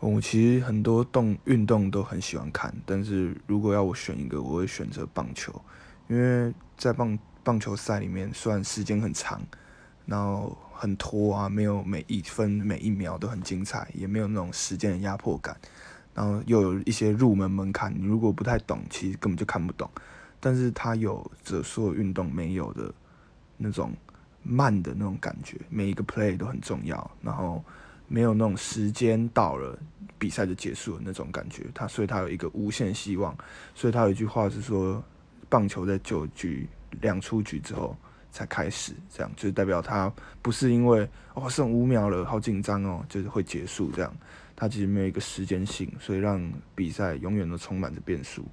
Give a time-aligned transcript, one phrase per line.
[0.00, 5.52] 我其实很多动运动都很喜欢看，但是如果要我选一个，我会选择棒球，
[6.06, 9.42] 因为在棒棒球赛里面，虽然时间很长，
[10.06, 15.56] 然后很拖啊，没有每一分每一秒都很精彩，也没有那种时间的压迫感，
[16.14, 19.90] 然后又有一些入门门槛，你如果不太懂，其实根本就看不懂。
[20.38, 22.94] 但是它有着所有运动没有的
[23.56, 23.92] 那种
[24.44, 27.64] 慢的那种感觉，每一个 play 都很重要，然后。
[28.08, 29.78] 没有那种时间到了
[30.18, 33.36] 比赛就结束的那种感觉，他所以他有一个无限希望，
[33.74, 35.02] 所以他有一句话是说，
[35.48, 36.66] 棒球在九局
[37.00, 37.96] 两出局之后
[38.32, 39.30] 才开始，这样。
[39.36, 44.12] 就是代表他不是因为哦剩五秒了，好紧张哦，就是会结束这样，
[44.56, 48.44] 他其实没有一个时间性，所以让比赛永远都充满着变数。